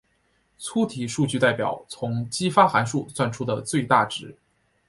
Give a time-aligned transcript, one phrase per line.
[0.57, 4.35] 粗体数据代表从激发函数算出的最大值。